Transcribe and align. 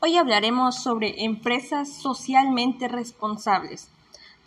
Hoy 0.00 0.16
hablaremos 0.16 0.80
sobre 0.80 1.24
empresas 1.24 1.92
socialmente 1.92 2.86
responsables. 2.86 3.90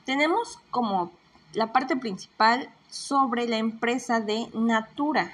Tenemos 0.06 0.60
como 0.70 1.12
la 1.52 1.74
parte 1.74 1.98
principal 1.98 2.74
sobre 2.90 3.50
la 3.50 3.58
empresa 3.58 4.22
de 4.22 4.48
Natura. 4.54 5.34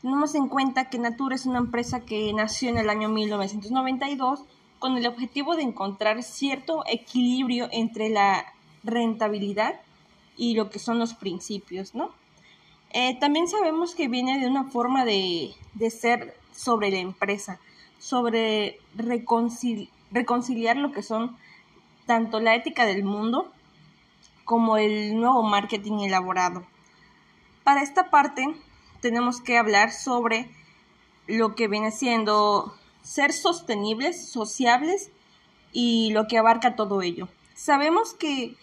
Tenemos 0.00 0.34
en 0.36 0.48
cuenta 0.48 0.88
que 0.88 0.98
Natura 0.98 1.34
es 1.34 1.44
una 1.44 1.58
empresa 1.58 2.00
que 2.00 2.32
nació 2.32 2.70
en 2.70 2.78
el 2.78 2.88
año 2.88 3.10
1992 3.10 4.42
con 4.78 4.96
el 4.96 5.06
objetivo 5.06 5.54
de 5.54 5.64
encontrar 5.64 6.22
cierto 6.22 6.82
equilibrio 6.86 7.68
entre 7.72 8.08
la 8.08 8.46
rentabilidad 8.84 9.82
y 10.34 10.54
lo 10.54 10.70
que 10.70 10.78
son 10.78 10.98
los 10.98 11.12
principios, 11.12 11.94
¿no? 11.94 12.08
Eh, 12.94 13.18
también 13.20 13.48
sabemos 13.48 13.94
que 13.94 14.08
viene 14.08 14.38
de 14.38 14.46
una 14.46 14.64
forma 14.64 15.04
de, 15.04 15.50
de 15.74 15.90
ser 15.90 16.38
sobre 16.52 16.90
la 16.90 17.00
empresa 17.00 17.60
sobre 18.02 18.80
reconciliar 18.96 20.76
lo 20.76 20.90
que 20.90 21.04
son 21.04 21.36
tanto 22.04 22.40
la 22.40 22.56
ética 22.56 22.84
del 22.84 23.04
mundo 23.04 23.52
como 24.44 24.76
el 24.76 25.20
nuevo 25.20 25.44
marketing 25.44 26.00
elaborado. 26.00 26.66
Para 27.62 27.80
esta 27.80 28.10
parte 28.10 28.56
tenemos 29.00 29.40
que 29.40 29.56
hablar 29.56 29.92
sobre 29.92 30.50
lo 31.28 31.54
que 31.54 31.68
viene 31.68 31.92
siendo 31.92 32.74
ser 33.02 33.32
sostenibles, 33.32 34.28
sociables 34.28 35.12
y 35.72 36.10
lo 36.10 36.26
que 36.26 36.38
abarca 36.38 36.74
todo 36.74 37.02
ello. 37.02 37.28
Sabemos 37.54 38.14
que 38.14 38.56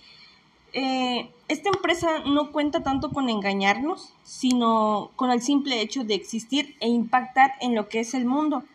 eh, 0.73 1.31
esta 1.47 1.69
empresa 1.69 2.19
no 2.25 2.51
cuenta 2.51 2.83
tanto 2.83 3.11
con 3.11 3.29
engañarnos, 3.29 4.13
sino 4.23 5.11
con 5.15 5.31
el 5.31 5.41
simple 5.41 5.79
hecho 5.79 6.03
de 6.03 6.15
existir 6.15 6.75
e 6.81 6.89
impactar 6.89 7.53
en 7.61 7.73
lo 7.73 7.87
que 7.87 8.01
es 8.01 8.13
el 8.13 8.25
mundo 8.25 8.65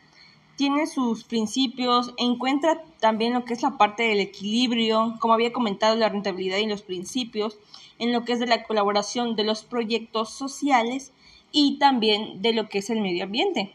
tiene 0.56 0.86
sus 0.86 1.24
principios, 1.24 2.14
encuentra 2.16 2.82
también 3.00 3.34
lo 3.34 3.44
que 3.44 3.54
es 3.54 3.62
la 3.62 3.76
parte 3.76 4.04
del 4.04 4.20
equilibrio, 4.20 5.16
como 5.20 5.34
había 5.34 5.52
comentado, 5.52 5.96
la 5.96 6.08
rentabilidad 6.08 6.58
y 6.58 6.66
los 6.66 6.82
principios, 6.82 7.58
en 7.98 8.12
lo 8.12 8.24
que 8.24 8.32
es 8.32 8.40
de 8.40 8.46
la 8.46 8.64
colaboración 8.64 9.36
de 9.36 9.44
los 9.44 9.64
proyectos 9.64 10.30
sociales 10.30 11.12
y 11.52 11.78
también 11.78 12.42
de 12.42 12.52
lo 12.52 12.68
que 12.68 12.78
es 12.78 12.90
el 12.90 13.00
medio 13.00 13.24
ambiente. 13.24 13.74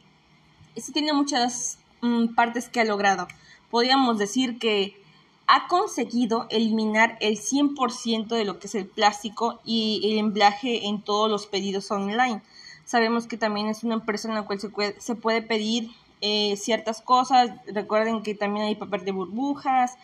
Esto 0.75 0.91
tiene 0.91 1.13
muchas 1.13 1.79
mm, 2.01 2.35
partes 2.35 2.69
que 2.69 2.81
ha 2.81 2.85
logrado. 2.85 3.27
Podríamos 3.69 4.17
decir 4.17 4.59
que 4.59 4.99
ha 5.47 5.67
conseguido 5.67 6.45
eliminar 6.49 7.17
el 7.21 7.37
100% 7.37 8.27
de 8.27 8.45
lo 8.45 8.59
que 8.59 8.67
es 8.67 8.75
el 8.75 8.85
plástico 8.85 9.59
y 9.65 10.01
el 10.03 10.19
emblaje 10.19 10.85
en 10.87 11.01
todos 11.01 11.29
los 11.29 11.47
pedidos 11.47 11.89
online. 11.89 12.41
Sabemos 12.85 13.27
que 13.27 13.37
también 13.37 13.67
es 13.67 13.83
una 13.83 13.95
empresa 13.95 14.27
en 14.27 14.35
la 14.35 14.43
cual 14.43 14.59
se 14.59 14.69
puede, 14.69 14.99
se 15.01 15.15
puede 15.15 15.41
pedir 15.41 15.89
eh, 16.21 16.57
ciertas 16.57 17.01
cosas. 17.01 17.51
Recuerden 17.67 18.23
que 18.23 18.35
también 18.35 18.65
hay 18.65 18.75
papel 18.75 19.05
de 19.05 19.11
burbujas, 19.11 19.97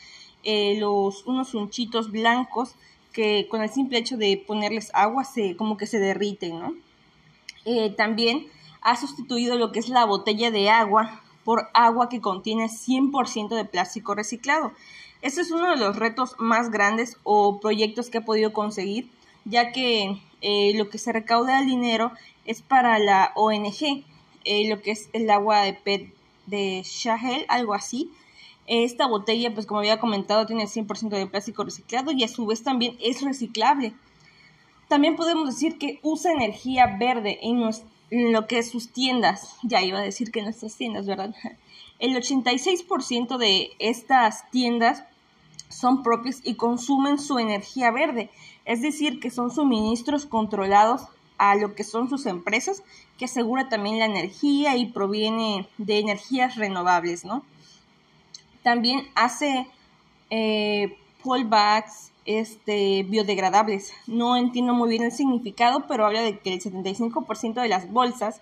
eh, 0.44 0.78
los, 0.80 1.26
unos 1.26 1.54
unchitos 1.54 2.12
blancos 2.12 2.76
que 3.12 3.48
con 3.50 3.62
el 3.62 3.70
simple 3.70 3.98
hecho 3.98 4.18
de 4.18 4.42
ponerles 4.46 4.92
agua 4.94 5.24
se, 5.24 5.56
como 5.56 5.78
que 5.78 5.88
se 5.88 6.00
derriten, 6.00 6.60
¿no? 6.60 6.74
Eh, 7.66 7.90
también 7.90 8.48
ha 8.82 8.96
sustituido 8.96 9.56
lo 9.58 9.72
que 9.72 9.80
es 9.80 9.90
la 9.90 10.06
botella 10.06 10.52
de 10.52 10.70
agua 10.70 11.22
por 11.44 11.70
agua 11.74 12.10
que 12.10 12.22
contiene 12.22 12.68
100% 12.68 13.56
de 13.56 13.66
plástico 13.66 14.16
reciclado. 14.16 14.72
Este 15.22 15.42
es 15.42 15.52
uno 15.52 15.70
de 15.70 15.78
los 15.78 15.96
retos 15.96 16.36
más 16.38 16.72
grandes 16.72 17.18
o 17.24 17.60
proyectos 17.60 18.10
que 18.10 18.20
ha 18.20 18.26
podido 18.26 18.54
conseguir, 18.54 19.10
ya 19.46 19.72
que 19.72 20.22
lo 20.76 20.90
que 20.90 20.98
se 20.98 21.12
recauda 21.12 21.60
el 21.60 21.66
dinero 21.66 22.12
es 22.46 22.62
para 22.62 23.00
la 23.00 23.32
ONG, 23.36 24.04
eh, 24.46 24.68
lo 24.70 24.82
que 24.82 24.92
es 24.92 25.10
el 25.14 25.30
agua 25.30 25.62
de 25.62 25.74
PET 25.74 26.14
de 26.46 26.82
Shahel, 26.84 27.46
algo 27.48 27.74
así. 27.74 28.12
Esta 28.68 29.08
botella, 29.08 29.54
pues 29.54 29.66
como 29.66 29.80
había 29.80 30.00
comentado, 30.00 30.46
tiene 30.46 30.66
100% 30.66 31.10
de 31.10 31.28
plástico 31.28 31.64
reciclado 31.64 32.12
y 32.12 32.24
a 32.24 32.28
su 32.28 32.46
vez 32.46 32.64
también 32.64 32.98
es 33.02 33.22
reciclable. 33.22 33.94
También 34.88 35.16
podemos 35.16 35.50
decir 35.50 35.78
que 35.78 36.00
usa 36.04 36.32
energía 36.32 36.98
verde 37.00 37.40
en, 37.42 37.62
lo 38.32 38.48
que 38.48 38.60
es 38.60 38.70
sus 38.70 38.90
tiendas. 38.90 39.58
Ya 39.64 39.82
iba 39.82 40.00
a 40.00 40.04
decir 40.04 40.32
que 40.32 40.42
nuestras 40.42 40.76
tiendas, 40.76 41.06
¿verdad? 41.06 41.36
El 42.00 42.16
86% 42.16 43.38
de 43.38 43.72
estas 43.80 44.50
tiendas 44.52 45.04
son 45.70 46.04
propias 46.04 46.42
y 46.44 46.56
consumen 46.56 47.20
su 47.20 47.40
energía 47.40 47.92
verde, 47.92 48.30
es 48.66 48.82
decir, 48.82 49.20
que 49.20 49.32
son 49.32 49.50
suministros 49.50 50.26
controlados 50.26 51.02
a 51.38 51.56
lo 51.56 51.76
que 51.76 51.84
son 51.84 52.10
sus 52.10 52.26
empresas, 52.26 52.84
que 53.18 53.26
asegura 53.26 53.70
también 53.70 54.00
la 54.00 54.06
energía 54.06 54.76
y 54.78 54.88
proviene 54.88 55.68
de 55.78 56.00
energías 56.00 56.56
renovables, 56.56 57.26
¿no? 57.26 57.44
También 58.64 59.08
hace 59.16 59.68
eh, 60.30 60.98
pullbacks 61.24 62.12
este, 62.26 63.04
biodegradables. 63.04 63.94
No 64.08 64.36
entiendo 64.36 64.74
muy 64.74 64.90
bien 64.90 65.04
el 65.04 65.12
significado, 65.12 65.86
pero 65.88 66.06
habla 66.06 66.22
de 66.22 66.40
que 66.40 66.54
el 66.54 66.62
75% 66.62 67.62
de 67.62 67.68
las 67.68 67.92
bolsas 67.92 68.42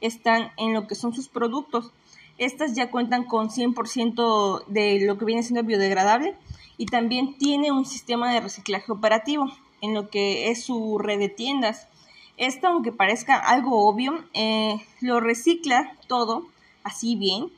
están 0.00 0.52
en 0.56 0.72
lo 0.72 0.86
que 0.86 0.94
son 0.94 1.14
sus 1.14 1.28
productos. 1.28 1.92
Estas 2.38 2.74
ya 2.74 2.90
cuentan 2.90 3.24
con 3.24 3.50
100% 3.50 4.66
de 4.66 5.00
lo 5.00 5.18
que 5.18 5.24
viene 5.24 5.42
siendo 5.42 5.62
biodegradable 5.62 6.36
y 6.76 6.86
también 6.86 7.38
tiene 7.38 7.70
un 7.70 7.84
sistema 7.84 8.32
de 8.32 8.40
reciclaje 8.40 8.90
operativo 8.90 9.46
en 9.80 9.94
lo 9.94 10.08
que 10.08 10.50
es 10.50 10.64
su 10.64 10.98
red 10.98 11.18
de 11.18 11.28
tiendas 11.28 11.88
esto, 12.36 12.68
aunque 12.68 12.92
parezca 12.92 13.36
algo 13.36 13.86
obvio, 13.86 14.24
eh, 14.32 14.84
lo 15.00 15.20
recicla 15.20 15.96
todo 16.08 16.46
así 16.82 17.16
bien 17.16 17.50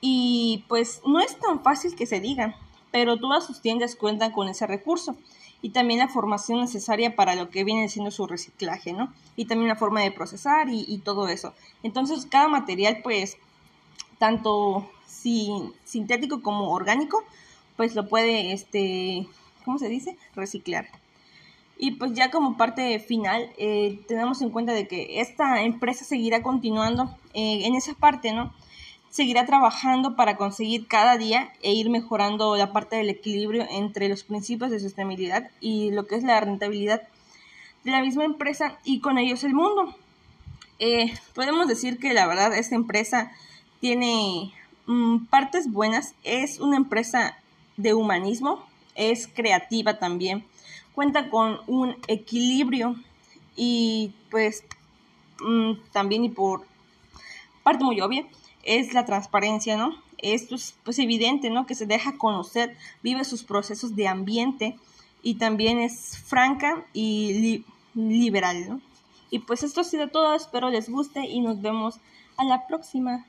y 0.00 0.64
pues 0.68 1.02
no 1.06 1.20
es 1.20 1.38
tan 1.38 1.62
fácil 1.62 1.94
que 1.94 2.06
se 2.06 2.20
diga, 2.20 2.56
pero 2.90 3.18
todas 3.18 3.46
sus 3.46 3.60
tiendas 3.60 3.96
cuentan 3.96 4.32
con 4.32 4.48
ese 4.48 4.66
recurso 4.66 5.16
y 5.62 5.70
también 5.70 6.00
la 6.00 6.08
formación 6.08 6.60
necesaria 6.60 7.14
para 7.14 7.34
lo 7.34 7.50
que 7.50 7.64
viene 7.64 7.88
siendo 7.88 8.10
su 8.10 8.26
reciclaje, 8.26 8.92
¿no? 8.92 9.12
Y 9.36 9.44
también 9.44 9.68
la 9.68 9.76
forma 9.76 10.00
de 10.00 10.10
procesar 10.10 10.68
y, 10.70 10.98
todo 10.98 11.28
eso. 11.28 11.52
Entonces, 11.82 12.26
cada 12.26 12.48
material, 12.48 13.00
pues, 13.02 13.36
tanto 14.18 14.90
sintético 15.84 16.42
como 16.42 16.70
orgánico, 16.70 17.22
pues 17.76 17.94
lo 17.94 18.08
puede, 18.08 18.52
este, 18.52 19.26
¿cómo 19.64 19.78
se 19.78 19.88
dice? 19.88 20.16
Reciclar. 20.34 20.88
Y 21.82 21.92
pues 21.92 22.12
ya 22.12 22.30
como 22.30 22.58
parte 22.58 22.98
final, 22.98 23.50
eh, 23.56 24.00
tenemos 24.06 24.42
en 24.42 24.50
cuenta 24.50 24.74
de 24.74 24.86
que 24.86 25.22
esta 25.22 25.62
empresa 25.62 26.04
seguirá 26.04 26.42
continuando 26.42 27.16
eh, 27.32 27.62
en 27.64 27.74
esa 27.74 27.94
parte, 27.94 28.34
¿no? 28.34 28.52
Seguirá 29.08 29.46
trabajando 29.46 30.14
para 30.14 30.36
conseguir 30.36 30.88
cada 30.88 31.16
día 31.16 31.54
e 31.62 31.72
ir 31.72 31.88
mejorando 31.88 32.54
la 32.58 32.74
parte 32.74 32.96
del 32.96 33.08
equilibrio 33.08 33.66
entre 33.70 34.10
los 34.10 34.24
principios 34.24 34.70
de 34.70 34.78
sostenibilidad 34.78 35.50
y 35.58 35.90
lo 35.90 36.06
que 36.06 36.16
es 36.16 36.22
la 36.22 36.38
rentabilidad 36.38 37.08
de 37.82 37.92
la 37.92 38.02
misma 38.02 38.24
empresa 38.24 38.78
y 38.84 39.00
con 39.00 39.16
ellos 39.16 39.42
el 39.42 39.54
mundo. 39.54 39.96
Eh, 40.80 41.14
podemos 41.34 41.66
decir 41.66 41.98
que 41.98 42.12
la 42.12 42.26
verdad 42.26 42.54
esta 42.54 42.74
empresa 42.74 43.32
tiene 43.80 44.52
mm, 44.84 45.24
partes 45.30 45.72
buenas, 45.72 46.12
es 46.24 46.60
una 46.60 46.76
empresa 46.76 47.38
de 47.78 47.94
humanismo, 47.94 48.66
es 48.94 49.28
creativa 49.28 49.98
también, 49.98 50.44
cuenta 50.94 51.30
con 51.30 51.60
un 51.66 51.96
equilibrio 52.08 52.96
y 53.56 54.12
pues 54.30 54.64
mm, 55.40 55.72
también 55.92 56.24
y 56.24 56.28
por 56.28 56.66
parte 57.62 57.84
muy 57.84 58.00
obvia 58.00 58.26
es 58.62 58.92
la 58.92 59.04
transparencia, 59.04 59.76
¿no? 59.76 59.94
Esto 60.18 60.54
es 60.54 60.76
pues 60.84 60.98
evidente, 60.98 61.50
¿no? 61.50 61.66
Que 61.66 61.74
se 61.74 61.86
deja 61.86 62.18
conocer, 62.18 62.76
vive 63.02 63.24
sus 63.24 63.42
procesos 63.42 63.96
de 63.96 64.08
ambiente 64.08 64.76
y 65.22 65.34
también 65.34 65.78
es 65.78 66.18
franca 66.18 66.84
y 66.92 67.64
liberal, 67.94 68.68
¿no? 68.68 68.80
Y 69.30 69.40
pues 69.40 69.62
esto 69.62 69.80
ha 69.80 69.84
sido 69.84 70.08
todo, 70.08 70.34
espero 70.34 70.70
les 70.70 70.90
guste 70.90 71.20
y 71.20 71.40
nos 71.40 71.62
vemos 71.62 72.00
a 72.36 72.44
la 72.44 72.66
próxima. 72.66 73.26